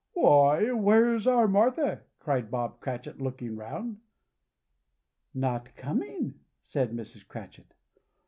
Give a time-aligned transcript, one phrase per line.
[0.13, 3.99] "Why, Where's our Martha?" cried Bob Cratchit looking round.
[5.31, 7.27] "Not coming," said Mrs.
[7.27, 7.75] Cratchit.